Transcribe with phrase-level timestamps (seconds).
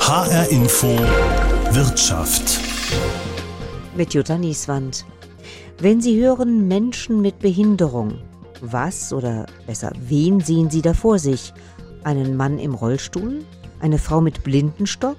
[0.00, 0.88] HR Info
[1.70, 2.58] Wirtschaft.
[3.94, 5.04] Mit Jutta Nieswand.
[5.78, 8.18] Wenn Sie hören Menschen mit Behinderung,
[8.60, 11.52] was oder besser, wen sehen Sie da vor sich?
[12.02, 13.44] Einen Mann im Rollstuhl?
[13.78, 15.18] Eine Frau mit Blindenstock?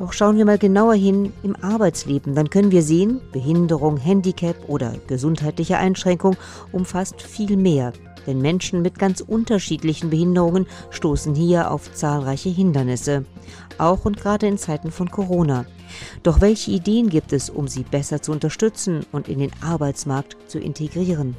[0.00, 4.96] Doch schauen wir mal genauer hin im Arbeitsleben, dann können wir sehen, Behinderung, Handicap oder
[5.06, 6.36] gesundheitliche Einschränkung
[6.72, 7.92] umfasst viel mehr.
[8.26, 13.24] Denn Menschen mit ganz unterschiedlichen Behinderungen stoßen hier auf zahlreiche Hindernisse,
[13.78, 15.66] auch und gerade in Zeiten von Corona.
[16.22, 20.58] Doch welche Ideen gibt es, um sie besser zu unterstützen und in den Arbeitsmarkt zu
[20.58, 21.36] integrieren?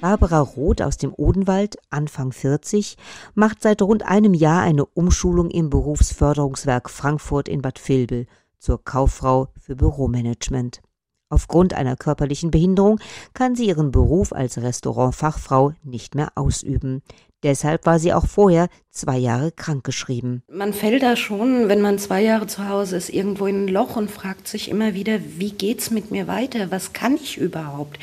[0.00, 2.96] Barbara Roth aus dem Odenwald, Anfang 40,
[3.34, 8.26] macht seit rund einem Jahr eine Umschulung im Berufsförderungswerk Frankfurt in Bad Vilbel
[8.58, 10.80] zur Kauffrau für Büromanagement.
[11.28, 13.00] Aufgrund einer körperlichen Behinderung
[13.34, 17.02] kann sie ihren Beruf als Restaurantfachfrau nicht mehr ausüben.
[17.42, 20.42] Deshalb war sie auch vorher zwei Jahre krankgeschrieben.
[20.50, 23.96] Man fällt da schon, wenn man zwei Jahre zu Hause ist, irgendwo in ein Loch
[23.96, 26.70] und fragt sich immer wieder, wie geht's mit mir weiter?
[26.70, 27.98] Was kann ich überhaupt?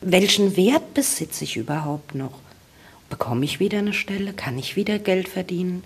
[0.00, 2.38] Welchen Wert besitze ich überhaupt noch?
[3.10, 4.34] Bekomme ich wieder eine Stelle?
[4.34, 5.82] Kann ich wieder Geld verdienen?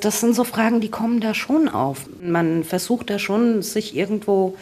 [0.00, 2.06] Das sind so Fragen, die kommen da schon auf.
[2.22, 4.56] Man versucht da schon, sich irgendwo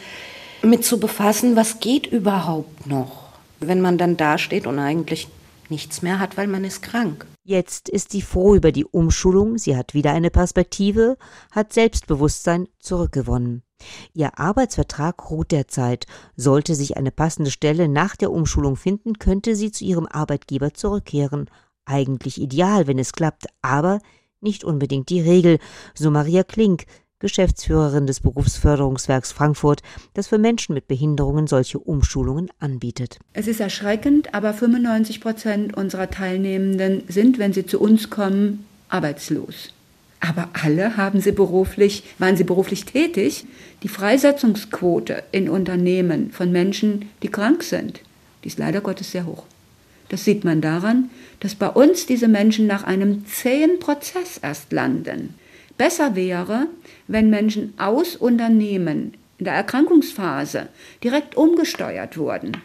[0.63, 5.27] mit zu befassen, was geht überhaupt noch, wenn man dann dasteht und eigentlich
[5.69, 7.25] nichts mehr hat, weil man ist krank.
[7.43, 11.17] Jetzt ist sie froh über die Umschulung, sie hat wieder eine Perspektive,
[11.49, 13.63] hat Selbstbewusstsein zurückgewonnen.
[14.13, 16.05] Ihr Arbeitsvertrag ruht derzeit.
[16.35, 21.49] Sollte sich eine passende Stelle nach der Umschulung finden, könnte sie zu ihrem Arbeitgeber zurückkehren.
[21.85, 23.99] Eigentlich ideal, wenn es klappt, aber
[24.39, 25.59] nicht unbedingt die Regel,
[25.93, 26.85] so Maria Klink,
[27.21, 29.81] Geschäftsführerin des Berufsförderungswerks Frankfurt,
[30.13, 33.19] das für Menschen mit Behinderungen solche Umschulungen anbietet.
[33.31, 39.69] Es ist erschreckend, aber 95 Prozent unserer Teilnehmenden sind, wenn sie zu uns kommen, arbeitslos.
[40.19, 43.45] Aber alle haben sie beruflich, waren sie beruflich tätig.
[43.81, 48.01] Die Freisetzungsquote in Unternehmen von Menschen, die krank sind,
[48.43, 49.43] die ist leider Gottes sehr hoch.
[50.09, 51.09] Das sieht man daran,
[51.39, 55.35] dass bei uns diese Menschen nach einem zähen Prozess erst landen.
[55.77, 56.67] Besser wäre,
[57.07, 60.67] wenn Menschen aus Unternehmen in der Erkrankungsphase
[61.03, 62.57] direkt umgesteuert wurden.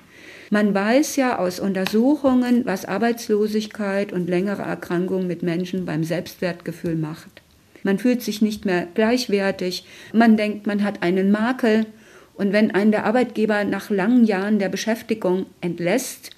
[0.51, 7.43] Man weiß ja aus Untersuchungen, was Arbeitslosigkeit und längere Erkrankungen mit Menschen beim Selbstwertgefühl macht.
[7.83, 11.87] Man fühlt sich nicht mehr gleichwertig, man denkt, man hat einen Makel
[12.35, 16.31] und wenn einen der Arbeitgeber nach langen Jahren der Beschäftigung entlässt,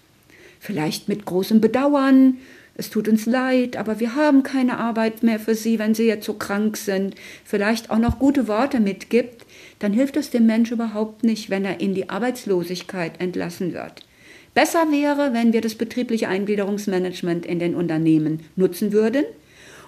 [0.60, 2.38] vielleicht mit großem Bedauern,
[2.78, 6.24] es tut uns leid, aber wir haben keine Arbeit mehr für Sie, wenn Sie jetzt
[6.24, 9.44] so krank sind, vielleicht auch noch gute Worte mitgibt,
[9.80, 14.06] dann hilft es dem Menschen überhaupt nicht, wenn er in die Arbeitslosigkeit entlassen wird.
[14.54, 19.24] Besser wäre, wenn wir das betriebliche Eingliederungsmanagement in den Unternehmen nutzen würden,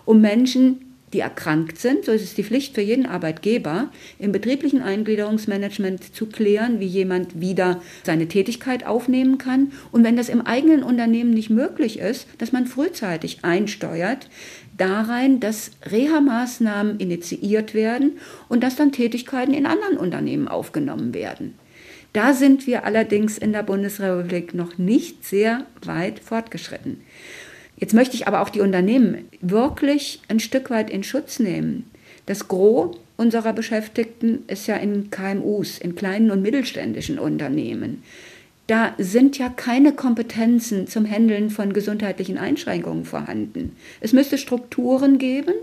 [0.05, 4.83] um Menschen die erkrankt sind, so ist es die Pflicht für jeden Arbeitgeber, im betrieblichen
[4.83, 9.73] Eingliederungsmanagement zu klären, wie jemand wieder seine Tätigkeit aufnehmen kann.
[9.91, 14.29] Und wenn das im eigenen Unternehmen nicht möglich ist, dass man frühzeitig einsteuert,
[14.77, 21.55] darein, dass Reha-Maßnahmen initiiert werden und dass dann Tätigkeiten in anderen Unternehmen aufgenommen werden.
[22.13, 27.03] Da sind wir allerdings in der Bundesrepublik noch nicht sehr weit fortgeschritten.
[27.81, 31.91] Jetzt möchte ich aber auch die Unternehmen wirklich ein Stück weit in Schutz nehmen.
[32.27, 38.03] Das Gros unserer Beschäftigten ist ja in KMUs, in kleinen und mittelständischen Unternehmen.
[38.67, 43.75] Da sind ja keine Kompetenzen zum Handeln von gesundheitlichen Einschränkungen vorhanden.
[44.01, 45.55] Es müsste Strukturen geben,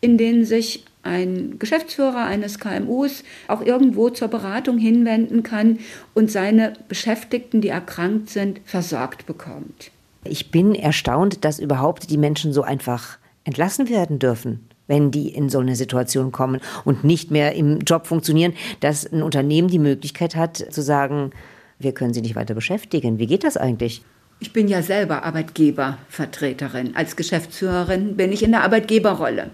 [0.00, 5.78] in denen sich ein Geschäftsführer eines KMUs auch irgendwo zur Beratung hinwenden kann
[6.14, 9.90] und seine Beschäftigten, die erkrankt sind, versorgt bekommt.
[10.24, 15.48] Ich bin erstaunt, dass überhaupt die Menschen so einfach entlassen werden dürfen wenn die in
[15.48, 20.36] so eine Situation kommen und nicht mehr im Job funktionieren, dass ein Unternehmen die Möglichkeit
[20.36, 21.30] hat zu sagen,
[21.78, 23.18] wir können sie nicht weiter beschäftigen.
[23.18, 24.02] Wie geht das eigentlich?
[24.40, 26.96] Ich bin ja selber Arbeitgebervertreterin.
[26.96, 29.50] Als Geschäftsführerin bin ich in der Arbeitgeberrolle.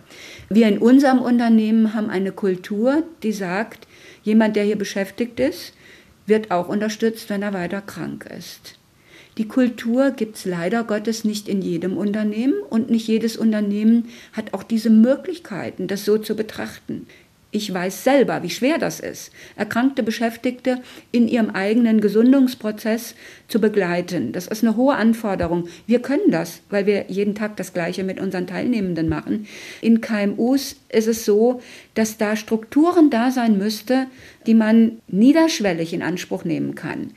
[0.49, 3.87] Wir in unserem Unternehmen haben eine Kultur, die sagt,
[4.23, 5.75] jemand, der hier beschäftigt ist,
[6.27, 8.78] wird auch unterstützt, wenn er weiter krank ist.
[9.39, 14.53] Die Kultur gibt es leider Gottes nicht in jedem Unternehmen und nicht jedes Unternehmen hat
[14.53, 17.07] auch diese Möglichkeiten, das so zu betrachten.
[17.51, 20.83] Ich weiß selber, wie schwer das ist, erkrankte Beschäftigte
[21.13, 23.15] in ihrem eigenen Gesundungsprozess
[23.47, 24.33] zu begleiten.
[24.33, 25.69] Das ist eine hohe Anforderung.
[25.87, 29.47] Wir können das, weil wir jeden Tag das Gleiche mit unseren Teilnehmenden machen.
[29.81, 31.63] In KMUs ist es so,
[31.95, 34.09] dass da Strukturen da sein müsste,
[34.47, 37.13] die man niederschwellig in Anspruch nehmen kann.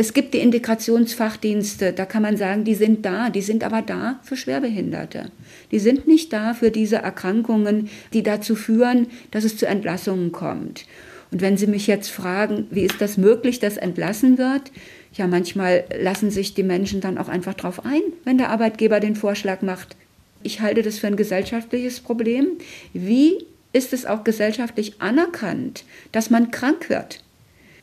[0.00, 4.20] Es gibt die Integrationsfachdienste, da kann man sagen, die sind da, die sind aber da
[4.22, 5.32] für Schwerbehinderte.
[5.72, 10.86] Die sind nicht da für diese Erkrankungen, die dazu führen, dass es zu Entlassungen kommt.
[11.32, 14.70] Und wenn Sie mich jetzt fragen, wie ist das möglich, dass entlassen wird?
[15.14, 19.16] Ja, manchmal lassen sich die Menschen dann auch einfach drauf ein, wenn der Arbeitgeber den
[19.16, 19.96] Vorschlag macht.
[20.44, 22.46] Ich halte das für ein gesellschaftliches Problem.
[22.92, 27.18] Wie ist es auch gesellschaftlich anerkannt, dass man krank wird?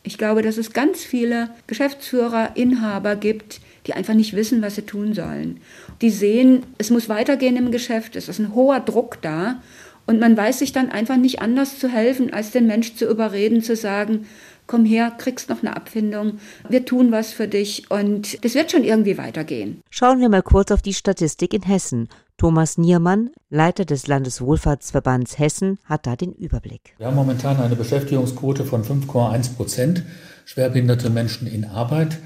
[0.06, 4.84] Ich glaube, dass es ganz viele Geschäftsführer, Inhaber gibt, die einfach nicht wissen, was sie
[4.84, 5.60] tun sollen.
[6.02, 9.62] Die sehen, es muss weitergehen im Geschäft, es ist ein hoher Druck da
[10.06, 13.64] und man weiß sich dann einfach nicht anders zu helfen, als den Mensch zu überreden,
[13.64, 14.28] zu sagen,
[14.68, 16.40] komm her, kriegst noch eine Abfindung,
[16.70, 19.82] wir tun was für dich und das wird schon irgendwie weitergehen.
[19.90, 22.10] Schauen wir mal kurz auf die Statistik in Hessen.
[22.38, 26.94] Thomas Niermann, Leiter des Landeswohlfahrtsverbands Hessen, hat da den Überblick.
[26.98, 30.04] Wir haben momentan eine Beschäftigungsquote von 5,1 Prozent
[30.46, 32.18] schwerbehinderte Menschen in Arbeit.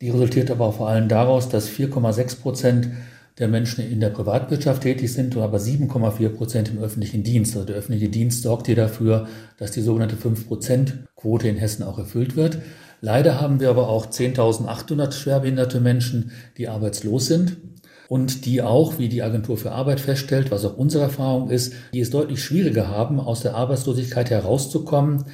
[0.00, 2.88] Die resultiert aber vor allem daraus, dass 4,6 Prozent
[3.38, 7.54] der Menschen in der Privatwirtschaft tätig sind, aber 7,4 Prozent im öffentlichen Dienst.
[7.54, 9.26] Also der öffentliche Dienst sorgt hier dafür,
[9.58, 12.58] dass die sogenannte 5-Prozent-Quote in Hessen auch erfüllt wird.
[13.00, 17.56] Leider haben wir aber auch 10.800 schwerbehinderte Menschen, die arbeitslos sind
[18.08, 22.00] und die auch, wie die Agentur für Arbeit feststellt, was auch unsere Erfahrung ist, die
[22.00, 25.24] es deutlich schwieriger haben, aus der Arbeitslosigkeit herauszukommen,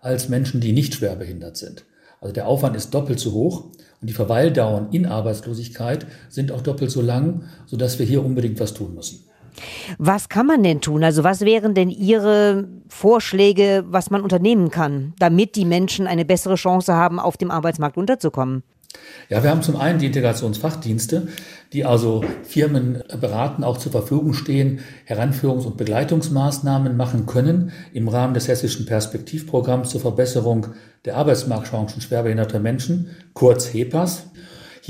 [0.00, 1.84] als Menschen, die nicht schwerbehindert sind.
[2.20, 3.64] Also der Aufwand ist doppelt so hoch
[4.00, 8.74] und die Verweildauern in Arbeitslosigkeit sind auch doppelt so lang, sodass wir hier unbedingt was
[8.74, 9.24] tun müssen.
[9.98, 11.02] Was kann man denn tun?
[11.02, 16.54] Also was wären denn Ihre Vorschläge, was man unternehmen kann, damit die Menschen eine bessere
[16.54, 18.62] Chance haben, auf dem Arbeitsmarkt unterzukommen?
[19.28, 21.28] Ja, wir haben zum einen die Integrationsfachdienste,
[21.72, 28.34] die also Firmen beraten, auch zur Verfügung stehen, Heranführungs- und Begleitungsmaßnahmen machen können im Rahmen
[28.34, 30.68] des hessischen Perspektivprogramms zur Verbesserung
[31.04, 34.24] der Arbeitsmarktchancen schwerbehinderter Menschen, kurz HEPAS.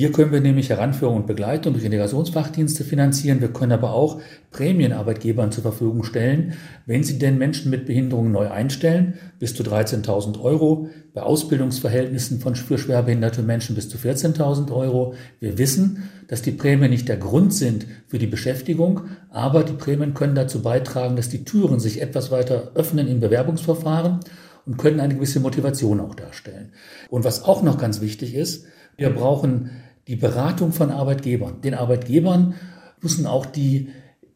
[0.01, 3.43] Hier können wir nämlich Heranführung und Begleitung durch Integrationsfachdienste finanzieren.
[3.43, 4.19] Wir können aber auch
[4.51, 6.55] Prämienarbeitgebern zur Verfügung stellen,
[6.87, 12.57] wenn sie denn Menschen mit Behinderungen neu einstellen, bis zu 13.000 Euro, bei Ausbildungsverhältnissen von
[12.57, 15.13] für schwerbehinderte Menschen bis zu 14.000 Euro.
[15.39, 20.15] Wir wissen, dass die Prämien nicht der Grund sind für die Beschäftigung, aber die Prämien
[20.15, 24.21] können dazu beitragen, dass die Türen sich etwas weiter öffnen im Bewerbungsverfahren
[24.65, 26.73] und können eine gewisse Motivation auch darstellen.
[27.11, 28.65] Und was auch noch ganz wichtig ist,
[28.97, 29.71] wir brauchen
[30.11, 31.61] die Beratung von Arbeitgebern.
[31.61, 32.55] Den Arbeitgebern
[33.01, 33.91] müssen auch die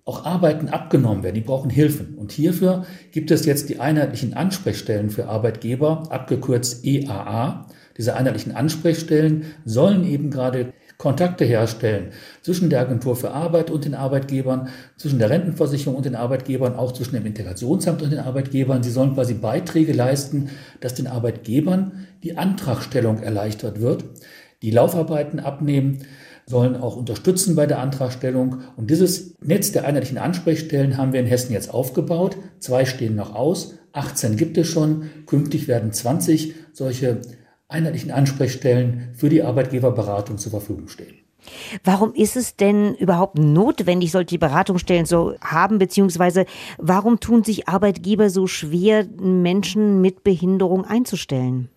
[0.05, 1.35] auch Arbeiten abgenommen werden.
[1.35, 2.15] Die brauchen Hilfen.
[2.15, 7.67] Und hierfür gibt es jetzt die einheitlichen Ansprechstellen für Arbeitgeber, abgekürzt EAA.
[7.97, 13.97] Diese einheitlichen Ansprechstellen sollen eben gerade Kontakte herstellen zwischen der Agentur für Arbeit und den
[13.97, 18.85] Arbeitgebern, zwischen der Rentenversicherung und den Arbeitgebern, auch zwischen dem Integrationsamt und den Arbeitgebern.
[18.85, 20.50] Sie sollen quasi Beiträge leisten,
[20.81, 24.05] dass den Arbeitgebern die Antragstellung erleichtert wird
[24.65, 25.99] die Laufarbeiten abnehmen,
[26.47, 28.63] sollen auch unterstützen bei der Antragstellung.
[28.77, 32.37] Und dieses Netz der einheitlichen Ansprechstellen haben wir in Hessen jetzt aufgebaut.
[32.59, 35.11] Zwei stehen noch aus, 18 gibt es schon.
[35.27, 37.21] Künftig werden 20 solche
[37.69, 41.15] einheitlichen Ansprechstellen für die Arbeitgeberberatung zur Verfügung stehen.
[41.83, 46.47] Warum ist es denn überhaupt notwendig, solche Beratungsstellen zu haben, beziehungsweise
[46.79, 51.69] warum tun sich Arbeitgeber so schwer, Menschen mit Behinderung einzustellen?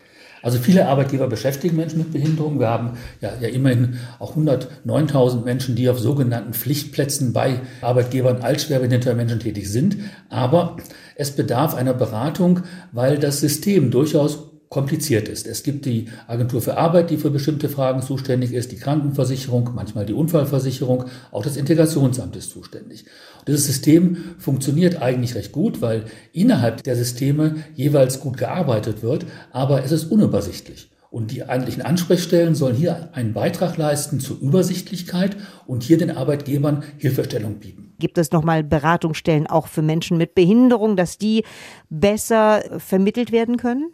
[0.47, 2.57] Also viele Arbeitgeber beschäftigen Menschen mit Behinderung.
[2.57, 8.63] Wir haben ja, ja immerhin auch 109.000 Menschen, die auf sogenannten Pflichtplätzen bei Arbeitgebern als
[8.63, 9.97] schwerbehinderter Menschen tätig sind.
[10.29, 10.77] Aber
[11.15, 12.61] es bedarf einer Beratung,
[12.93, 15.47] weil das System durchaus kompliziert ist.
[15.47, 20.05] Es gibt die Agentur für Arbeit, die für bestimmte Fragen zuständig ist, die Krankenversicherung, manchmal
[20.05, 23.05] die Unfallversicherung, auch das Integrationsamt ist zuständig.
[23.39, 29.25] Und dieses System funktioniert eigentlich recht gut, weil innerhalb der Systeme jeweils gut gearbeitet wird,
[29.51, 30.89] aber es ist unübersichtlich.
[31.09, 36.83] Und die eigentlichen Ansprechstellen sollen hier einen Beitrag leisten zur Übersichtlichkeit und hier den Arbeitgebern
[36.97, 37.87] Hilfestellung bieten.
[37.99, 41.43] Gibt es nochmal Beratungsstellen auch für Menschen mit Behinderung, dass die
[41.89, 43.93] besser vermittelt werden können?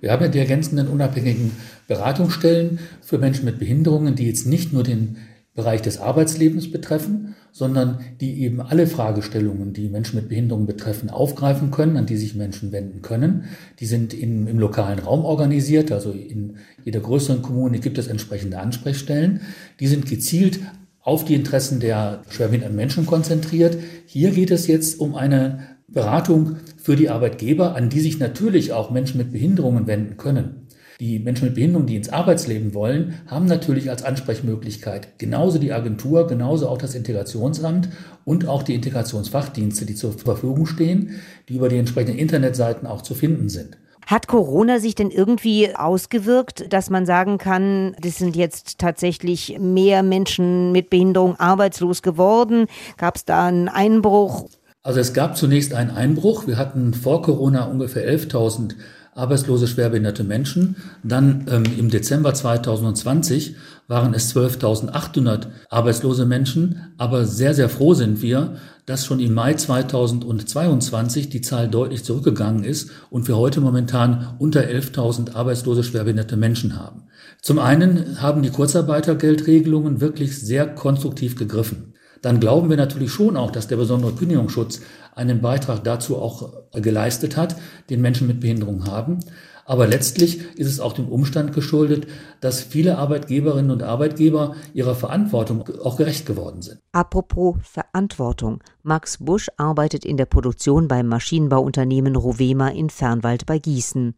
[0.00, 1.52] Wir haben ja die ergänzenden unabhängigen
[1.88, 5.16] Beratungsstellen für Menschen mit Behinderungen, die jetzt nicht nur den
[5.54, 11.70] Bereich des Arbeitslebens betreffen, sondern die eben alle Fragestellungen, die Menschen mit Behinderungen betreffen, aufgreifen
[11.70, 13.44] können, an die sich Menschen wenden können.
[13.80, 18.58] Die sind in, im lokalen Raum organisiert, also in jeder größeren Kommune gibt es entsprechende
[18.58, 19.40] Ansprechstellen.
[19.80, 20.60] Die sind gezielt
[21.00, 23.78] auf die Interessen der schwerbehinderten Menschen konzentriert.
[24.04, 26.56] Hier geht es jetzt um eine Beratung
[26.86, 30.68] für die Arbeitgeber, an die sich natürlich auch Menschen mit Behinderungen wenden können.
[31.00, 36.28] Die Menschen mit Behinderungen, die ins Arbeitsleben wollen, haben natürlich als Ansprechmöglichkeit genauso die Agentur,
[36.28, 37.88] genauso auch das Integrationsamt
[38.24, 43.16] und auch die Integrationsfachdienste, die zur Verfügung stehen, die über die entsprechenden Internetseiten auch zu
[43.16, 43.78] finden sind.
[44.06, 50.04] Hat Corona sich denn irgendwie ausgewirkt, dass man sagen kann, das sind jetzt tatsächlich mehr
[50.04, 52.68] Menschen mit Behinderung arbeitslos geworden?
[52.96, 54.46] Gab es da einen Einbruch?
[54.86, 56.46] Also es gab zunächst einen Einbruch.
[56.46, 58.76] Wir hatten vor Corona ungefähr 11.000
[59.16, 60.76] arbeitslose schwerbehinderte Menschen.
[61.02, 63.56] Dann ähm, im Dezember 2020
[63.88, 66.94] waren es 12.800 arbeitslose Menschen.
[66.98, 72.62] Aber sehr, sehr froh sind wir, dass schon im Mai 2022 die Zahl deutlich zurückgegangen
[72.62, 77.08] ist und wir heute momentan unter 11.000 arbeitslose schwerbehinderte Menschen haben.
[77.42, 81.94] Zum einen haben die Kurzarbeitergeldregelungen wirklich sehr konstruktiv gegriffen
[82.26, 84.80] dann glauben wir natürlich schon auch, dass der besondere Kündigungsschutz
[85.14, 87.54] einen Beitrag dazu auch geleistet hat,
[87.88, 89.20] den Menschen mit Behinderung haben.
[89.64, 92.08] Aber letztlich ist es auch dem Umstand geschuldet,
[92.40, 96.80] dass viele Arbeitgeberinnen und Arbeitgeber ihrer Verantwortung auch gerecht geworden sind.
[96.90, 98.60] Apropos Verantwortung.
[98.82, 104.16] Max Busch arbeitet in der Produktion beim Maschinenbauunternehmen Rovema in Fernwald bei Gießen.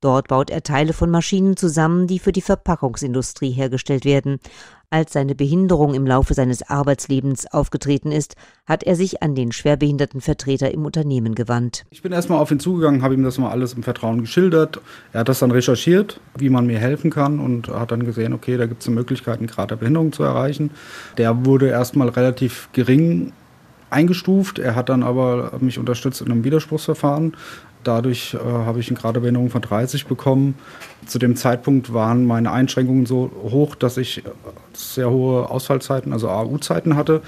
[0.00, 4.38] Dort baut er Teile von Maschinen zusammen, die für die Verpackungsindustrie hergestellt werden.
[4.90, 10.22] Als seine Behinderung im Laufe seines Arbeitslebens aufgetreten ist, hat er sich an den schwerbehinderten
[10.22, 11.84] Vertreter im Unternehmen gewandt.
[11.90, 14.80] Ich bin erstmal auf ihn zugegangen, habe ihm das mal alles im Vertrauen geschildert.
[15.12, 18.56] Er hat das dann recherchiert, wie man mir helfen kann und hat dann gesehen, okay,
[18.56, 20.70] da gibt es Möglichkeiten, Grad der Behinderung zu erreichen.
[21.18, 23.34] Der wurde erstmal relativ gering
[23.90, 24.58] eingestuft.
[24.58, 27.36] Er hat dann aber mich unterstützt in einem Widerspruchsverfahren.
[27.88, 30.56] Dadurch äh, habe ich eine Behinderung von 30 bekommen.
[31.06, 34.22] Zu dem Zeitpunkt waren meine Einschränkungen so hoch, dass ich
[34.74, 37.22] sehr hohe Ausfallzeiten, also AU-Zeiten hatte.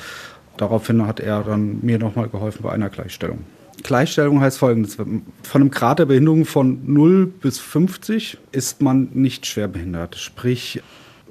[0.59, 3.38] Daraufhin hat er dann mir nochmal geholfen bei einer Gleichstellung.
[3.83, 5.23] Gleichstellung heißt folgendes: Von
[5.55, 10.17] einem Grad der Behinderung von 0 bis 50 ist man nicht schwerbehindert.
[10.17, 10.83] Sprich,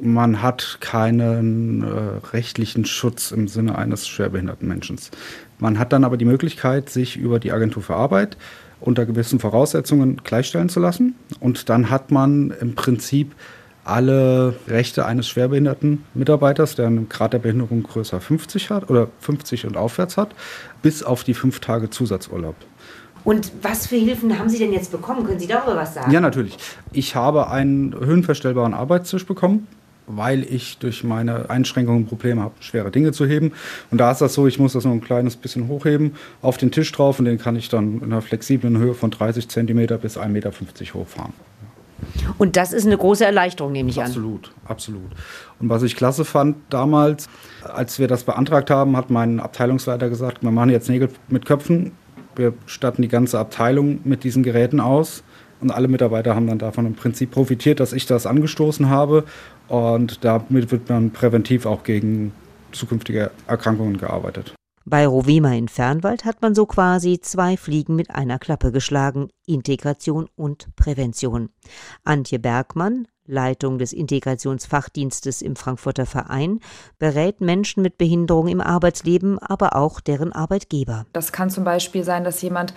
[0.01, 4.98] man hat keinen äh, rechtlichen Schutz im Sinne eines schwerbehinderten Menschen.
[5.59, 8.38] Man hat dann aber die Möglichkeit, sich über die Agentur für Arbeit
[8.81, 11.15] unter gewissen Voraussetzungen gleichstellen zu lassen.
[11.39, 13.33] Und dann hat man im Prinzip
[13.83, 19.65] alle Rechte eines schwerbehinderten Mitarbeiters, der einen Grad der Behinderung größer 50 hat oder 50
[19.65, 20.29] und aufwärts hat,
[20.81, 22.55] bis auf die fünf Tage Zusatzurlaub.
[23.24, 25.25] Und was für Hilfen haben Sie denn jetzt bekommen?
[25.25, 26.12] Können Sie darüber was sagen?
[26.12, 26.57] Ja, natürlich.
[26.93, 29.67] Ich habe einen höhenverstellbaren Arbeitstisch bekommen
[30.10, 33.54] weil ich durch meine Einschränkungen Probleme habe, schwere Dinge zu heben.
[33.92, 36.72] Und da ist das so, ich muss das nur ein kleines bisschen hochheben, auf den
[36.72, 40.18] Tisch drauf und den kann ich dann in einer flexiblen Höhe von 30 cm bis
[40.18, 40.51] 1,50 Meter
[40.94, 41.34] hochfahren.
[42.38, 44.54] Und das ist eine große Erleichterung, nehme ich absolut, an.
[44.66, 45.12] Absolut, absolut.
[45.60, 47.30] Und was ich klasse fand damals,
[47.63, 51.92] als wir das beantragt haben, hat mein Abteilungsleiter gesagt, wir machen jetzt Nägel mit Köpfen.
[52.36, 55.24] Wir statten die ganze Abteilung mit diesen Geräten aus.
[55.62, 59.25] Und alle Mitarbeiter haben dann davon im Prinzip profitiert, dass ich das angestoßen habe.
[59.68, 62.32] Und damit wird man präventiv auch gegen
[62.72, 64.54] zukünftige Erkrankungen gearbeitet.
[64.86, 70.28] Bei Rovema in Fernwald hat man so quasi zwei Fliegen mit einer Klappe geschlagen, Integration
[70.36, 71.50] und Prävention.
[72.04, 76.59] Antje Bergmann, Leitung des Integrationsfachdienstes im Frankfurter Verein,
[76.98, 81.05] berät Menschen mit Behinderung im Arbeitsleben, aber auch deren Arbeitgeber.
[81.13, 82.74] Das kann zum Beispiel sein, dass jemand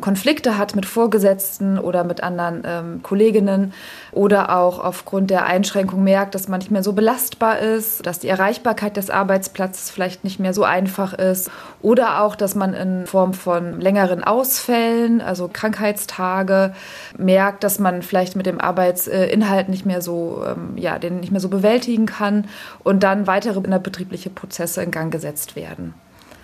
[0.00, 3.72] Konflikte hat mit Vorgesetzten oder mit anderen ähm, Kolleginnen
[4.12, 8.28] oder auch aufgrund der Einschränkung merkt, dass man nicht mehr so belastbar ist, dass die
[8.28, 11.50] Erreichbarkeit des Arbeitsplatzes vielleicht nicht mehr so einfach ist
[11.82, 16.74] oder auch, dass man in Form von längeren Ausfällen, also Krankheitstage,
[17.18, 21.32] merkt, dass man vielleicht mit dem Arbeitsinhalt nicht mehr mehr so, ähm, ja, den nicht
[21.32, 22.44] mehr so bewältigen kann
[22.84, 25.94] und dann weitere innerbetriebliche Prozesse in Gang gesetzt werden.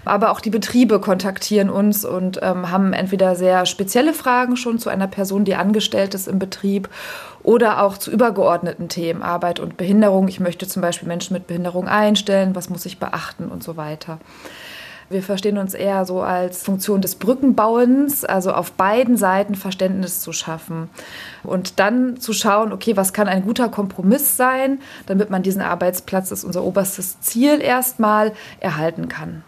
[0.04, 4.90] Aber auch die Betriebe kontaktieren uns und ähm, haben entweder sehr spezielle Fragen schon zu
[4.90, 6.88] einer Person, die angestellt ist im Betrieb
[7.44, 10.26] oder auch zu übergeordneten Themen, Arbeit und Behinderung.
[10.26, 14.18] Ich möchte zum Beispiel Menschen mit Behinderung einstellen, was muss ich beachten und so weiter.
[15.12, 20.32] Wir verstehen uns eher so als Funktion des Brückenbauens, also auf beiden Seiten Verständnis zu
[20.32, 20.88] schaffen
[21.42, 26.30] und dann zu schauen, okay, was kann ein guter Kompromiss sein, damit man diesen Arbeitsplatz,
[26.30, 29.44] das ist unser oberstes Ziel erstmal, erhalten kann.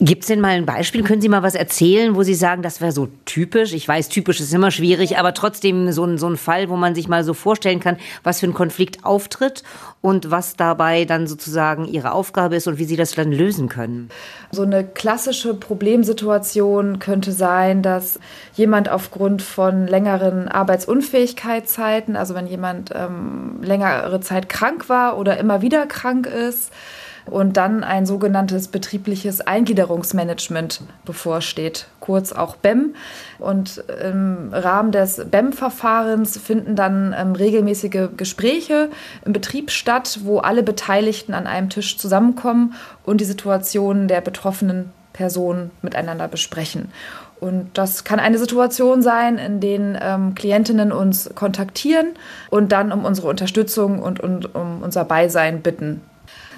[0.00, 1.02] Gibt es denn mal ein Beispiel?
[1.02, 3.72] Können Sie mal was erzählen, wo Sie sagen, das wäre so typisch?
[3.72, 6.94] Ich weiß, typisch ist immer schwierig, aber trotzdem so ein, so ein Fall, wo man
[6.94, 9.62] sich mal so vorstellen kann, was für ein Konflikt auftritt
[10.00, 14.10] und was dabei dann sozusagen Ihre Aufgabe ist und wie Sie das dann lösen können.
[14.50, 18.18] So eine klassische Problemsituation könnte sein, dass
[18.54, 25.62] jemand aufgrund von längeren Arbeitsunfähigkeitszeiten, also wenn jemand ähm, längere Zeit krank war oder immer
[25.62, 26.70] wieder krank ist,
[27.30, 32.94] und dann ein sogenanntes betriebliches Eingliederungsmanagement bevorsteht, kurz auch BEM.
[33.38, 38.90] Und im Rahmen des BEM-Verfahrens finden dann ähm, regelmäßige Gespräche
[39.24, 44.92] im Betrieb statt, wo alle Beteiligten an einem Tisch zusammenkommen und die Situation der Betroffenen
[45.12, 46.92] Person miteinander besprechen.
[47.40, 52.08] Und das kann eine Situation sein, in denen ähm, Klientinnen uns kontaktieren
[52.50, 56.00] und dann um unsere Unterstützung und, und um unser Beisein bitten.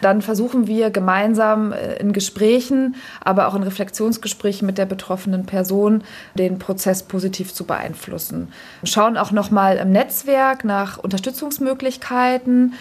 [0.00, 6.02] Dann versuchen wir gemeinsam äh, in Gesprächen, aber auch in Reflexionsgesprächen mit der betroffenen Person
[6.34, 8.48] den Prozess positiv zu beeinflussen.
[8.84, 12.74] Schauen auch nochmal im Netzwerk nach Unterstützungsmöglichkeiten.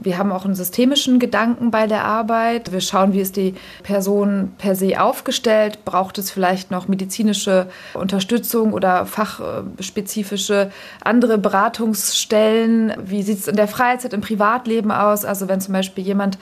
[0.00, 2.72] Wir haben auch einen systemischen Gedanken bei der Arbeit.
[2.72, 5.84] Wir schauen, wie ist die Person per se aufgestellt.
[5.84, 10.70] Braucht es vielleicht noch medizinische Unterstützung oder fachspezifische
[11.02, 12.94] andere Beratungsstellen?
[13.04, 15.24] Wie sieht es in der Freizeit, im Privatleben aus?
[15.24, 16.38] Also wenn zum Beispiel jemand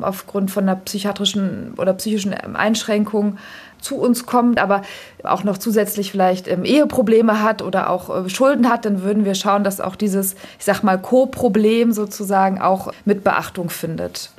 [0.00, 3.38] aufgrund von einer psychiatrischen oder psychischen Einschränkung
[3.80, 4.82] zu uns kommt, aber
[5.24, 9.34] auch noch zusätzlich vielleicht ähm, Eheprobleme hat oder auch äh, Schulden hat, dann würden wir
[9.34, 14.30] schauen, dass auch dieses, ich sag mal, Co-Problem sozusagen auch mit Beachtung findet.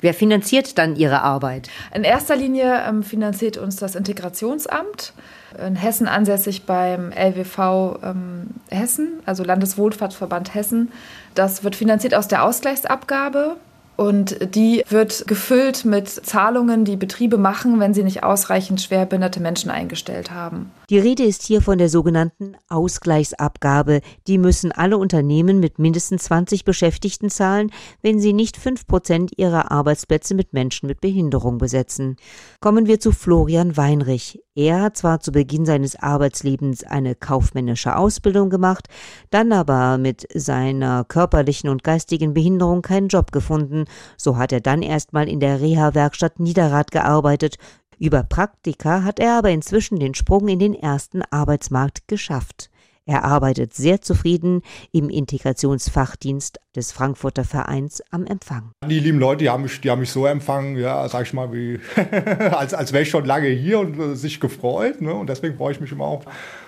[0.00, 1.68] Wer finanziert dann Ihre Arbeit?
[1.94, 5.12] In erster Linie ähm, finanziert uns das Integrationsamt
[5.64, 10.90] in Hessen ansässig beim LWV ähm, Hessen, also Landeswohlfahrtsverband Hessen.
[11.34, 13.56] Das wird finanziert aus der Ausgleichsabgabe
[13.96, 19.70] und die wird gefüllt mit Zahlungen, die Betriebe machen, wenn sie nicht ausreichend schwerbehinderte Menschen
[19.70, 20.70] eingestellt haben.
[20.90, 24.02] Die Rede ist hier von der sogenannten Ausgleichsabgabe.
[24.26, 27.70] Die müssen alle Unternehmen mit mindestens 20 Beschäftigten zahlen,
[28.02, 32.16] wenn sie nicht 5 Prozent ihrer Arbeitsplätze mit Menschen mit Behinderung besetzen.
[32.60, 34.42] Kommen wir zu Florian Weinrich.
[34.54, 38.88] Er hat zwar zu Beginn seines Arbeitslebens eine kaufmännische Ausbildung gemacht,
[39.30, 43.86] dann aber mit seiner körperlichen und geistigen Behinderung keinen Job gefunden.
[44.16, 47.56] So hat er dann erstmal in der Reha-Werkstatt Niederrad gearbeitet.
[48.04, 52.68] Über Praktika hat er aber inzwischen den Sprung in den ersten Arbeitsmarkt geschafft.
[53.06, 54.60] Er arbeitet sehr zufrieden
[54.92, 58.72] im Integrationsfachdienst des Frankfurter Vereins am Empfang.
[58.86, 61.50] Die lieben Leute, die haben mich, die haben mich so empfangen, ja, sag ich mal,
[61.54, 61.80] wie,
[62.52, 65.00] als, als wäre ich schon lange hier und äh, sich gefreut.
[65.00, 65.14] Ne?
[65.14, 66.24] Und deswegen freue ich mich immer auch.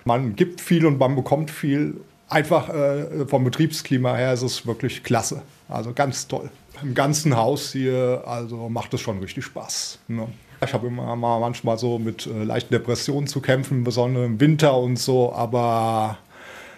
[0.06, 2.00] Man gibt viel und man bekommt viel.
[2.30, 5.42] Einfach äh, vom Betriebsklima her ist es wirklich klasse.
[5.68, 6.48] Also ganz toll.
[6.82, 9.98] Im ganzen Haus hier, also macht es schon richtig Spaß.
[10.08, 10.28] Ne?
[10.64, 14.76] Ich habe immer mal manchmal so mit äh, leichten Depressionen zu kämpfen, besonders im Winter
[14.76, 16.18] und so, aber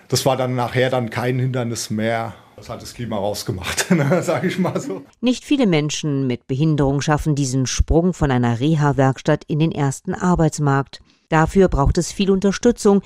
[0.09, 2.35] das war dann nachher dann kein Hindernis mehr.
[2.57, 5.03] Das hat das Klima rausgemacht, ne, sage ich mal so.
[5.21, 11.01] Nicht viele Menschen mit Behinderung schaffen diesen Sprung von einer Reha-Werkstatt in den ersten Arbeitsmarkt.
[11.29, 13.03] Dafür braucht es viel Unterstützung,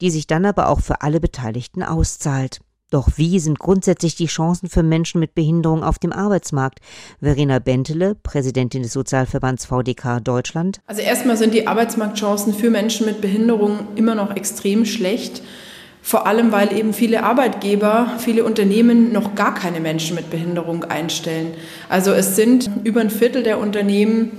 [0.00, 2.60] die sich dann aber auch für alle Beteiligten auszahlt.
[2.94, 6.78] Doch wie sind grundsätzlich die Chancen für Menschen mit Behinderung auf dem Arbeitsmarkt?
[7.20, 10.78] Verena Bentele, Präsidentin des Sozialverbands VDK Deutschland.
[10.86, 15.42] Also erstmal sind die Arbeitsmarktchancen für Menschen mit Behinderung immer noch extrem schlecht.
[16.02, 21.48] Vor allem, weil eben viele Arbeitgeber, viele Unternehmen noch gar keine Menschen mit Behinderung einstellen.
[21.88, 24.30] Also es sind über ein Viertel der Unternehmen,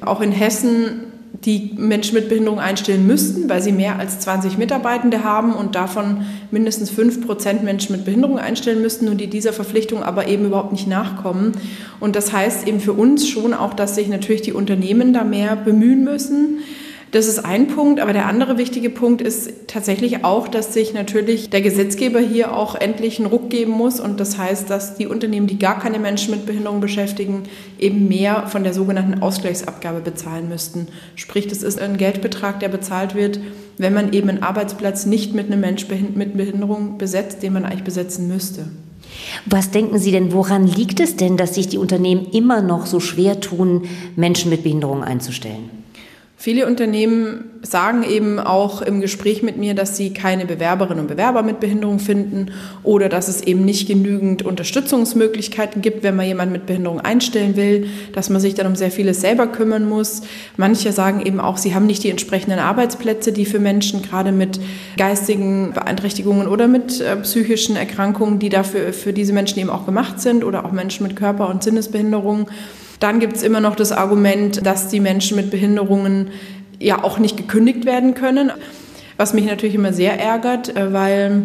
[0.00, 5.24] auch in Hessen, die Menschen mit Behinderung einstellen müssten, weil sie mehr als 20 Mitarbeitende
[5.24, 10.02] haben und davon mindestens 5 Prozent Menschen mit Behinderung einstellen müssten und die dieser Verpflichtung
[10.02, 11.52] aber eben überhaupt nicht nachkommen.
[11.98, 15.56] Und das heißt eben für uns schon auch, dass sich natürlich die Unternehmen da mehr
[15.56, 16.58] bemühen müssen
[17.14, 21.48] das ist ein Punkt, aber der andere wichtige Punkt ist tatsächlich auch, dass sich natürlich
[21.48, 25.46] der Gesetzgeber hier auch endlich einen Ruck geben muss und das heißt, dass die Unternehmen,
[25.46, 27.44] die gar keine Menschen mit Behinderung beschäftigen,
[27.78, 30.88] eben mehr von der sogenannten Ausgleichsabgabe bezahlen müssten.
[31.14, 33.38] Sprich, das ist ein Geldbetrag, der bezahlt wird,
[33.78, 37.84] wenn man eben einen Arbeitsplatz nicht mit einem Mensch mit Behinderung besetzt, den man eigentlich
[37.84, 38.66] besetzen müsste.
[39.46, 42.98] Was denken Sie denn, woran liegt es denn, dass sich die Unternehmen immer noch so
[42.98, 43.82] schwer tun,
[44.16, 45.83] Menschen mit Behinderung einzustellen?
[46.44, 51.42] Viele Unternehmen sagen eben auch im Gespräch mit mir, dass sie keine Bewerberinnen und Bewerber
[51.42, 52.50] mit Behinderung finden
[52.82, 57.86] oder dass es eben nicht genügend Unterstützungsmöglichkeiten gibt, wenn man jemanden mit Behinderung einstellen will,
[58.12, 60.20] dass man sich dann um sehr vieles selber kümmern muss.
[60.58, 64.60] Manche sagen eben auch, sie haben nicht die entsprechenden Arbeitsplätze, die für Menschen gerade mit
[64.98, 70.20] geistigen Beeinträchtigungen oder mit äh, psychischen Erkrankungen, die dafür für diese Menschen eben auch gemacht
[70.20, 72.48] sind oder auch Menschen mit Körper- und Sinnesbehinderungen.
[73.00, 76.30] Dann gibt es immer noch das Argument, dass die Menschen mit Behinderungen
[76.78, 78.52] ja auch nicht gekündigt werden können,
[79.16, 81.42] was mich natürlich immer sehr ärgert, äh, weil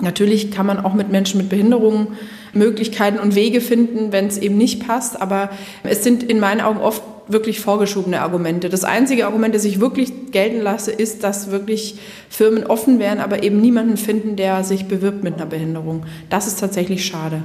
[0.00, 2.08] natürlich kann man auch mit Menschen mit Behinderungen
[2.52, 5.50] Möglichkeiten und Wege finden, wenn es eben nicht passt, aber
[5.82, 8.68] es sind in meinen Augen oft wirklich vorgeschobene Argumente.
[8.68, 11.98] Das einzige Argument, das ich wirklich gelten lasse, ist, dass wirklich
[12.30, 16.04] Firmen offen wären, aber eben niemanden finden, der sich bewirbt mit einer Behinderung.
[16.30, 17.42] Das ist tatsächlich schade.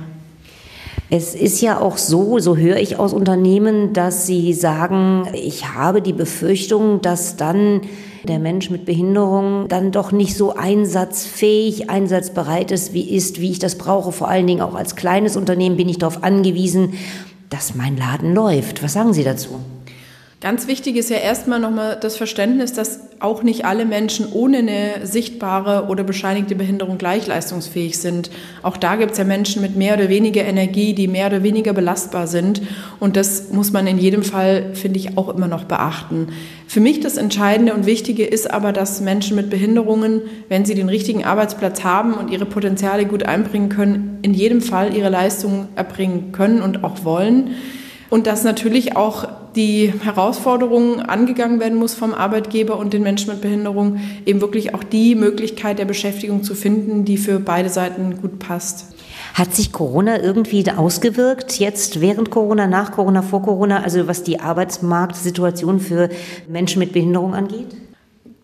[1.14, 6.02] Es ist ja auch so, so höre ich aus Unternehmen, dass sie sagen, ich habe
[6.02, 7.82] die Befürchtung, dass dann
[8.24, 13.60] der Mensch mit Behinderung dann doch nicht so einsatzfähig, einsatzbereit ist, wie ist, wie ich
[13.60, 14.14] das brauche.
[14.14, 16.94] Vor allen Dingen auch als kleines Unternehmen bin ich darauf angewiesen,
[17.50, 18.82] dass mein Laden läuft.
[18.82, 19.60] Was sagen Sie dazu?
[20.42, 25.06] Ganz wichtig ist ja erstmal nochmal das Verständnis, dass auch nicht alle Menschen ohne eine
[25.06, 28.32] sichtbare oder bescheinigte Behinderung gleich leistungsfähig sind.
[28.64, 31.74] Auch da gibt es ja Menschen mit mehr oder weniger Energie, die mehr oder weniger
[31.74, 32.64] belastbar sind.
[33.00, 36.30] Und das muss man in jedem Fall, finde ich, auch immer noch beachten.
[36.66, 40.90] Für mich das Entscheidende und Wichtige ist aber, dass Menschen mit Behinderungen, wenn sie den
[40.90, 46.32] richtigen Arbeitsplatz haben und ihre Potenziale gut einbringen können, in jedem Fall ihre Leistungen erbringen
[46.32, 47.52] können und auch wollen.
[48.10, 53.42] Und dass natürlich auch die Herausforderungen angegangen werden muss vom Arbeitgeber und den Menschen mit
[53.42, 58.40] Behinderung, eben wirklich auch die Möglichkeit der Beschäftigung zu finden, die für beide Seiten gut
[58.40, 58.94] passt.
[59.34, 64.40] Hat sich Corona irgendwie ausgewirkt, jetzt während Corona, nach Corona, vor Corona, also was die
[64.40, 66.10] Arbeitsmarktsituation für
[66.48, 67.68] Menschen mit Behinderung angeht?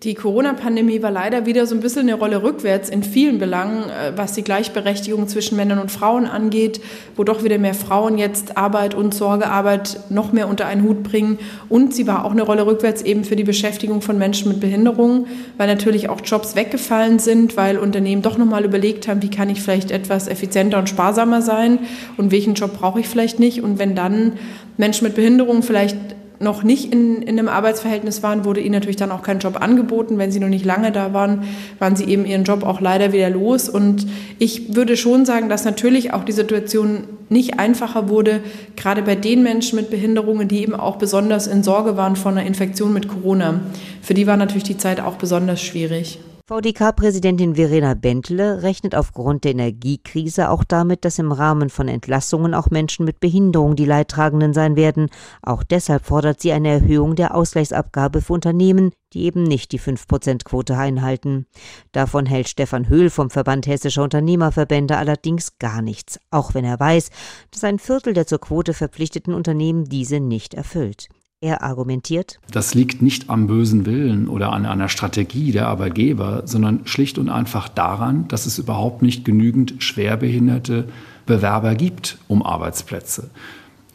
[0.04, 4.16] Die Corona-Pandemie war leider wieder so ein bisschen eine Rolle rückwärts in vielen Belangen, äh,
[4.16, 6.80] was die Gleichberechtigung zwischen Männern und Frauen angeht,
[7.16, 11.40] wo doch wieder mehr Frauen jetzt Arbeit und Sorgearbeit noch mehr unter einen Hut bringen.
[11.68, 15.26] Und sie war auch eine Rolle rückwärts eben für die Beschäftigung von Menschen mit Behinderungen,
[15.58, 19.64] weil natürlich auch Jobs weggefallen sind, weil Unternehmen doch nochmal überlegt haben, wie kann ich
[19.64, 21.80] vielleicht etwas effizienter und sparsamer sein
[22.18, 23.64] und welchen Job brauche ich vielleicht nicht.
[23.64, 24.34] Und wenn dann
[24.78, 25.98] Menschen mit Behinderungen vielleicht
[26.40, 30.18] noch nicht in, in einem Arbeitsverhältnis waren, wurde ihnen natürlich dann auch kein Job angeboten.
[30.18, 31.44] Wenn sie noch nicht lange da waren,
[31.80, 33.70] waren sie eben ihren Job auch leider wieder los.
[33.70, 34.08] Und
[34.40, 38.42] ich würde schon sagen, dass natürlich auch die Situation nicht einfacher wurde,
[38.76, 42.46] gerade bei den Menschen mit Behinderungen, die eben auch besonders in Sorge waren vor einer
[42.46, 43.62] Infektion mit Corona.
[44.02, 46.20] Für die war natürlich die Zeit auch besonders schwierig.
[46.50, 52.70] VDK-Präsidentin Verena Bentle rechnet aufgrund der Energiekrise auch damit, dass im Rahmen von Entlassungen auch
[52.70, 55.10] Menschen mit Behinderung die Leidtragenden sein werden.
[55.42, 60.78] Auch deshalb fordert sie eine Erhöhung der Ausgleichsabgabe für Unternehmen, die eben nicht die 5%-Quote
[60.78, 61.48] einhalten.
[61.92, 67.10] Davon hält Stefan Höhl vom Verband Hessischer Unternehmerverbände allerdings gar nichts, auch wenn er weiß,
[67.52, 71.10] dass ein Viertel der zur Quote verpflichteten Unternehmen diese nicht erfüllt.
[71.40, 76.88] Er argumentiert, das liegt nicht am bösen Willen oder an einer Strategie der Arbeitgeber, sondern
[76.88, 80.90] schlicht und einfach daran, dass es überhaupt nicht genügend schwerbehinderte
[81.28, 83.30] Bewerber gibt um Arbeitsplätze.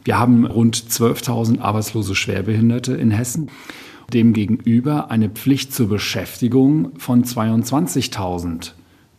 [0.04, 3.50] Wir haben rund 12.000 arbeitslose Schwerbehinderte in Hessen.
[4.12, 8.70] Demgegenüber eine Pflicht zur Beschäftigung von 22.000,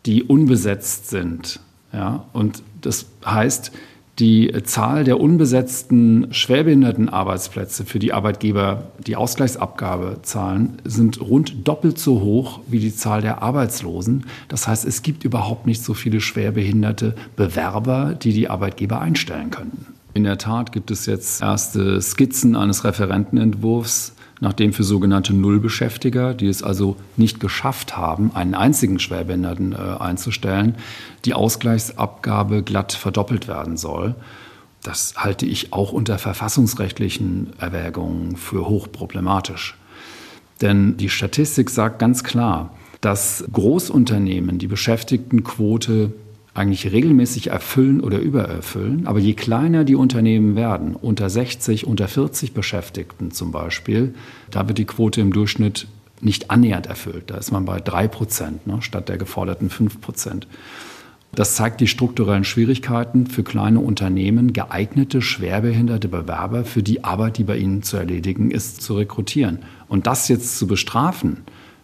[0.06, 1.60] die unbesetzt sind.
[1.92, 3.70] Ja, und das heißt,
[4.18, 12.20] die Zahl der unbesetzten Schwerbehindertenarbeitsplätze, für die Arbeitgeber die Ausgleichsabgabe zahlen, sind rund doppelt so
[12.20, 14.26] hoch wie die Zahl der Arbeitslosen.
[14.48, 19.86] Das heißt, es gibt überhaupt nicht so viele schwerbehinderte Bewerber, die die Arbeitgeber einstellen könnten.
[20.14, 26.48] In der Tat gibt es jetzt erste Skizzen eines Referentenentwurfs nachdem für sogenannte Nullbeschäftiger, die
[26.48, 30.76] es also nicht geschafft haben, einen einzigen Schwerbehinderten äh, einzustellen,
[31.24, 34.14] die Ausgleichsabgabe glatt verdoppelt werden soll.
[34.82, 39.76] Das halte ich auch unter verfassungsrechtlichen Erwägungen für hochproblematisch.
[40.60, 46.12] Denn die Statistik sagt ganz klar, dass Großunternehmen die Beschäftigtenquote
[46.54, 49.06] eigentlich regelmäßig erfüllen oder übererfüllen.
[49.06, 54.14] Aber je kleiner die Unternehmen werden, unter 60, unter 40 Beschäftigten zum Beispiel,
[54.50, 55.88] da wird die Quote im Durchschnitt
[56.20, 57.24] nicht annähernd erfüllt.
[57.26, 60.46] Da ist man bei 3 Prozent ne, statt der geforderten 5 Prozent.
[61.34, 67.44] Das zeigt die strukturellen Schwierigkeiten für kleine Unternehmen, geeignete, schwerbehinderte Bewerber für die Arbeit, die
[67.44, 69.58] bei ihnen zu erledigen ist, zu rekrutieren.
[69.88, 71.38] Und das jetzt zu bestrafen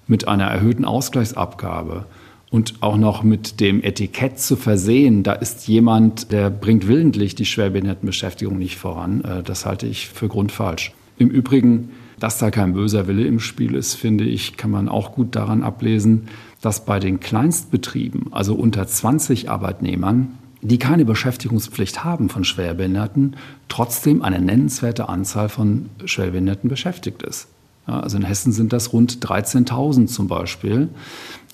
[0.06, 2.06] mit einer erhöhten Ausgleichsabgabe,
[2.50, 7.46] und auch noch mit dem Etikett zu versehen, da ist jemand, der bringt willentlich die
[7.46, 9.22] Schwerbehindertenbeschäftigung nicht voran.
[9.24, 10.92] Äh, das halte ich für grundfalsch.
[11.16, 15.12] Im Übrigen, dass da kein böser Wille im Spiel ist, finde ich, kann man auch
[15.12, 16.28] gut daran ablesen,
[16.60, 23.36] dass bei den Kleinstbetrieben, also unter 20 Arbeitnehmern, die keine Beschäftigungspflicht haben von Schwerbehinderten,
[23.68, 27.48] trotzdem eine nennenswerte Anzahl von Schwerbehinderten beschäftigt ist.
[27.90, 30.90] Ja, also in Hessen sind das rund 13.000 zum Beispiel,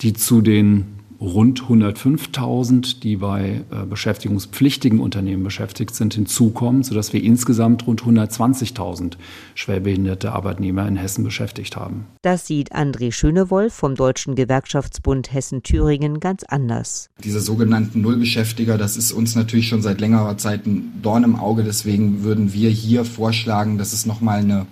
[0.03, 0.85] die zu den
[1.19, 9.13] rund 105.000, die bei äh, beschäftigungspflichtigen Unternehmen beschäftigt sind, hinzukommen, sodass wir insgesamt rund 120.000
[9.55, 12.05] schwerbehinderte Arbeitnehmer in Hessen beschäftigt haben.
[12.21, 17.09] Das sieht André Schönewolf vom Deutschen Gewerkschaftsbund Hessen-Thüringen ganz anders.
[17.23, 21.63] Diese sogenannten Nullbeschäftiger, das ist uns natürlich schon seit längerer Zeit ein Dorn im Auge.
[21.63, 24.67] Deswegen würden wir hier vorschlagen, dass es nochmal eine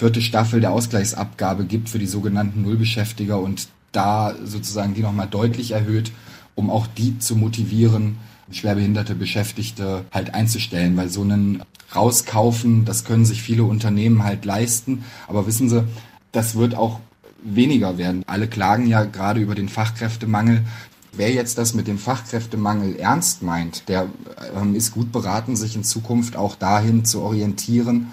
[0.00, 5.72] vierte Staffel der Ausgleichsabgabe gibt für die sogenannten Nullbeschäftiger und da sozusagen die nochmal deutlich
[5.72, 6.10] erhöht,
[6.54, 8.16] um auch die zu motivieren,
[8.50, 11.62] schwerbehinderte Beschäftigte halt einzustellen, weil so einen
[11.94, 15.04] rauskaufen, das können sich viele Unternehmen halt leisten.
[15.28, 15.84] Aber wissen Sie,
[16.32, 17.00] das wird auch
[17.42, 18.22] weniger werden.
[18.26, 20.62] Alle klagen ja gerade über den Fachkräftemangel.
[21.12, 24.06] Wer jetzt das mit dem Fachkräftemangel ernst meint, der
[24.56, 28.06] ähm, ist gut beraten, sich in Zukunft auch dahin zu orientieren,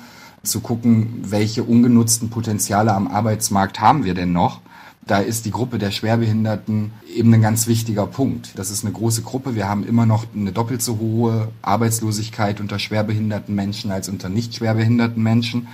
[0.47, 4.61] zu gucken, welche ungenutzten Potenziale am Arbeitsmarkt haben wir denn noch.
[5.05, 8.59] Da ist die Gruppe der Schwerbehinderten eben ein ganz wichtiger Punkt.
[8.59, 9.55] Das ist eine große Gruppe.
[9.55, 14.55] Wir haben immer noch eine doppelt so hohe Arbeitslosigkeit unter schwerbehinderten Menschen als unter nicht
[14.55, 15.69] schwerbehinderten Menschen.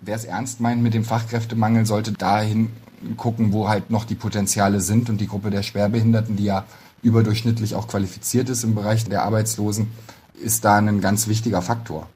[0.00, 2.70] Wer es ernst meint mit dem Fachkräftemangel, sollte dahin
[3.18, 5.10] gucken, wo halt noch die Potenziale sind.
[5.10, 6.64] Und die Gruppe der Schwerbehinderten, die ja
[7.02, 9.88] überdurchschnittlich auch qualifiziert ist im Bereich der Arbeitslosen,
[10.42, 12.08] ist da ein ganz wichtiger Faktor.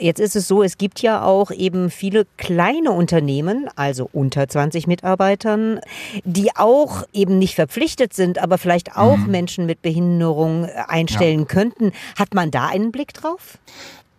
[0.00, 4.86] Jetzt ist es so, es gibt ja auch eben viele kleine Unternehmen, also unter 20
[4.86, 5.80] Mitarbeitern,
[6.24, 9.30] die auch eben nicht verpflichtet sind, aber vielleicht auch mhm.
[9.30, 11.44] Menschen mit Behinderung einstellen ja.
[11.44, 11.92] könnten.
[12.18, 13.58] Hat man da einen Blick drauf?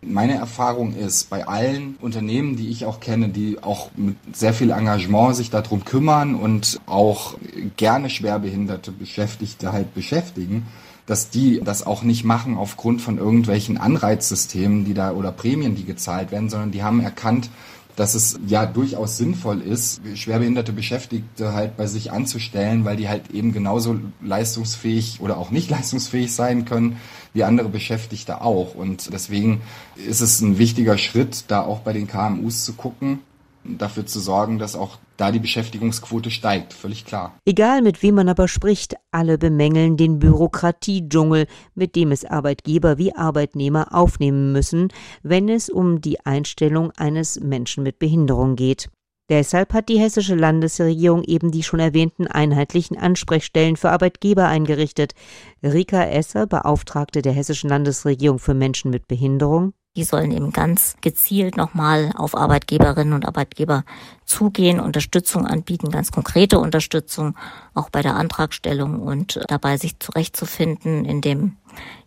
[0.04, 4.70] Meine Erfahrung ist, bei allen Unternehmen, die ich auch kenne, die auch mit sehr viel
[4.70, 7.36] Engagement sich darum kümmern und auch
[7.76, 10.66] gerne schwerbehinderte Beschäftigte halt beschäftigen,
[11.06, 15.84] dass die das auch nicht machen aufgrund von irgendwelchen Anreizsystemen, die da oder Prämien, die
[15.84, 17.48] gezahlt werden, sondern die haben erkannt,
[17.96, 23.30] dass es ja durchaus sinnvoll ist, schwerbehinderte Beschäftigte halt bei sich anzustellen, weil die halt
[23.32, 26.96] eben genauso leistungsfähig oder auch nicht leistungsfähig sein können
[27.34, 28.74] wie andere Beschäftigte auch.
[28.74, 29.62] Und deswegen
[29.96, 33.20] ist es ein wichtiger Schritt, da auch bei den KMUs zu gucken,
[33.64, 37.38] dafür zu sorgen, dass auch da die Beschäftigungsquote steigt, völlig klar.
[37.44, 43.14] Egal mit wem man aber spricht, alle bemängeln den Bürokratiedschungel, mit dem es Arbeitgeber wie
[43.14, 44.88] Arbeitnehmer aufnehmen müssen,
[45.22, 48.88] wenn es um die Einstellung eines Menschen mit Behinderung geht.
[49.28, 55.14] Deshalb hat die hessische Landesregierung eben die schon erwähnten einheitlichen Ansprechstellen für Arbeitgeber eingerichtet.
[55.62, 59.72] Rika Esser, Beauftragte der hessischen Landesregierung für Menschen mit Behinderung.
[59.94, 63.84] Die sollen eben ganz gezielt nochmal auf Arbeitgeberinnen und Arbeitgeber
[64.24, 67.36] zugehen, Unterstützung anbieten, ganz konkrete Unterstützung,
[67.74, 71.56] auch bei der Antragstellung und dabei sich zurechtzufinden in dem,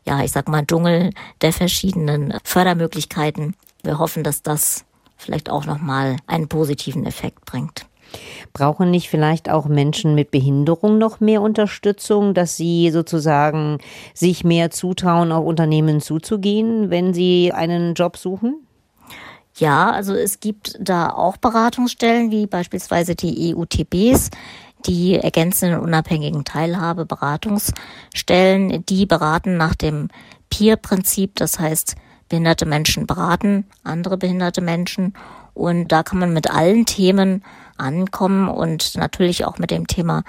[0.03, 3.55] ja, ich sag mal, Dschungel der verschiedenen Fördermöglichkeiten.
[3.83, 7.85] Wir hoffen, dass das vielleicht auch nochmal einen positiven Effekt bringt.
[8.53, 13.79] Brauchen nicht vielleicht auch Menschen mit Behinderung noch mehr Unterstützung, dass sie sozusagen
[14.13, 18.65] sich mehr zutrauen, auf Unternehmen zuzugehen, wenn sie einen Job suchen?
[19.57, 24.29] Ja, also es gibt da auch Beratungsstellen, wie beispielsweise die EUTBs,
[24.85, 30.09] die ergänzenden unabhängigen Teilhabe Beratungsstellen, die beraten nach dem
[30.49, 31.95] Peer-Prinzip, das heißt,
[32.29, 35.13] behinderte Menschen beraten, andere behinderte Menschen.
[35.55, 37.43] Und da kann man mit allen Themen
[37.77, 40.23] ankommen und natürlich auch mit dem Thema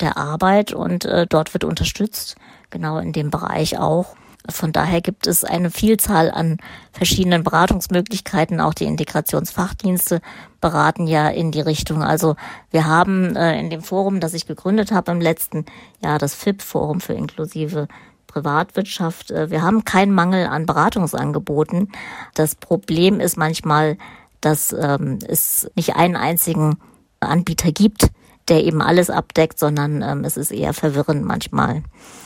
[0.00, 0.72] der Arbeit.
[0.72, 2.36] Und äh, dort wird unterstützt,
[2.70, 4.16] genau in dem Bereich auch.
[4.48, 6.58] Von daher gibt es eine Vielzahl an
[6.92, 8.60] verschiedenen Beratungsmöglichkeiten.
[8.60, 10.22] Auch die Integrationsfachdienste
[10.60, 12.02] beraten ja in die Richtung.
[12.02, 12.36] Also
[12.70, 15.66] wir haben äh, in dem Forum, das ich gegründet habe im letzten
[16.02, 17.86] Jahr, das FIP-Forum für inklusive
[18.26, 19.30] Privatwirtschaft.
[19.30, 21.92] Äh, wir haben keinen Mangel an Beratungsangeboten.
[22.34, 23.98] Das Problem ist manchmal,
[24.40, 26.78] dass ähm, es nicht einen einzigen
[27.20, 28.10] Anbieter gibt,
[28.48, 31.82] der eben alles abdeckt, sondern ähm, es ist eher verwirrend manchmal.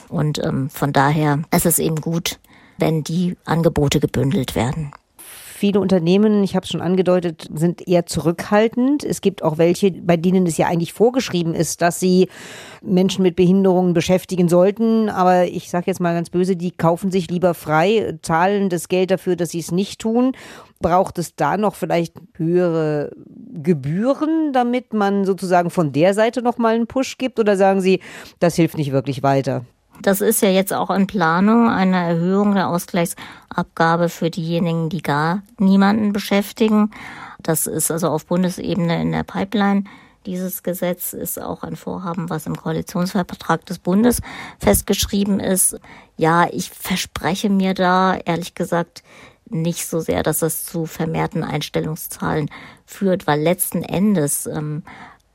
[0.09, 2.38] Und ähm, von daher ist es eben gut,
[2.79, 4.92] wenn die Angebote gebündelt werden.
[5.56, 9.04] Viele Unternehmen, ich habe es schon angedeutet, sind eher zurückhaltend.
[9.04, 12.28] Es gibt auch welche, bei denen es ja eigentlich vorgeschrieben ist, dass sie
[12.82, 15.08] Menschen mit Behinderungen beschäftigen sollten.
[15.08, 19.12] Aber ich sage jetzt mal ganz böse, die kaufen sich lieber frei, zahlen das Geld
[19.12, 20.32] dafür, dass sie es nicht tun.
[20.80, 23.12] Braucht es da noch vielleicht höhere
[23.52, 27.38] Gebühren, damit man sozusagen von der Seite nochmal einen Push gibt?
[27.38, 28.00] Oder sagen Sie,
[28.40, 29.64] das hilft nicht wirklich weiter?
[30.02, 35.42] Das ist ja jetzt auch in Planung, eine Erhöhung der Ausgleichsabgabe für diejenigen, die gar
[35.59, 36.90] niemanden beschäftigen.
[37.42, 39.85] Das ist also auf Bundesebene in der Pipeline.
[40.26, 44.20] Dieses Gesetz ist auch ein Vorhaben, was im Koalitionsvertrag des Bundes
[44.59, 45.78] festgeschrieben ist.
[46.16, 49.02] Ja, ich verspreche mir da ehrlich gesagt
[49.50, 52.50] nicht so sehr, dass das zu vermehrten Einstellungszahlen
[52.87, 54.83] führt, weil letzten Endes ähm,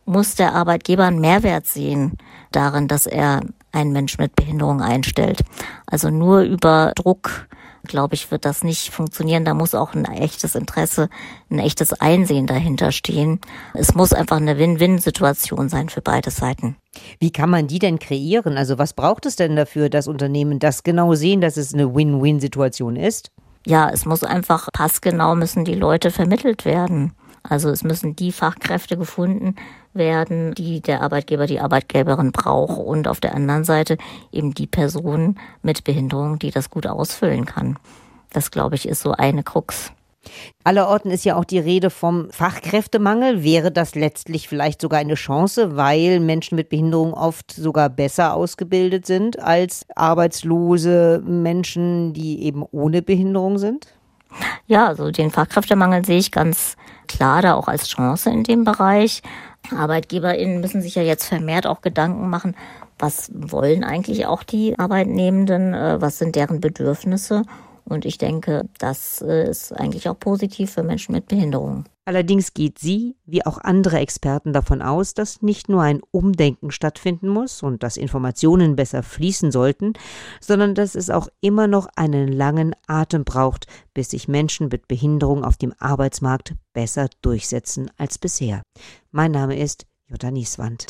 [0.06, 2.18] muss der Arbeitgeber einen Mehrwert sehen
[2.52, 5.42] darin, dass er einen Mensch mit Behinderung einstellt.
[5.86, 7.48] Also nur über Druck,
[7.84, 9.46] glaube ich, wird das nicht funktionieren.
[9.46, 11.10] Da muss auch ein echtes Interesse,
[11.50, 13.40] ein echtes Einsehen dahinter stehen.
[13.74, 16.76] Es muss einfach eine Win-Win-Situation sein für beide Seiten.
[17.20, 18.58] Wie kann man die denn kreieren?
[18.58, 22.96] Also was braucht es denn dafür, dass Unternehmen das genau sehen, dass es eine Win-Win-Situation
[22.96, 23.32] ist?
[23.66, 27.14] Ja, es muss einfach passgenau müssen die Leute vermittelt werden.
[27.44, 29.56] Also es müssen die Fachkräfte gefunden
[29.94, 33.98] werden, die der Arbeitgeber, die Arbeitgeberin braucht und auf der anderen Seite
[34.32, 37.78] eben die Person mit Behinderung, die das gut ausfüllen kann.
[38.32, 39.92] Das, glaube ich, ist so eine Krux.
[40.64, 43.44] Allerorten ist ja auch die Rede vom Fachkräftemangel.
[43.44, 49.06] Wäre das letztlich vielleicht sogar eine Chance, weil Menschen mit Behinderung oft sogar besser ausgebildet
[49.06, 53.88] sind als arbeitslose Menschen, die eben ohne Behinderung sind?
[54.68, 59.22] Ja, also den Fachkräftemangel sehe ich ganz klar da auch als Chance in dem Bereich.
[59.76, 62.56] ArbeitgeberInnen müssen sich ja jetzt vermehrt auch Gedanken machen,
[62.98, 67.44] was wollen eigentlich auch die Arbeitnehmenden, äh, was sind deren Bedürfnisse.
[67.90, 71.86] Und ich denke, das äh, ist eigentlich auch positiv für Menschen mit Behinderungen.
[72.06, 77.28] Allerdings geht sie, wie auch andere Experten, davon aus, dass nicht nur ein Umdenken stattfinden
[77.28, 79.94] muss und dass Informationen besser fließen sollten,
[80.42, 85.44] sondern dass es auch immer noch einen langen Atem braucht, bis sich Menschen mit Behinderung
[85.44, 88.64] auf dem Arbeitsmarkt besser durchsetzen als bisher.
[89.12, 90.88] Mein Name ist Jutta Nieswand.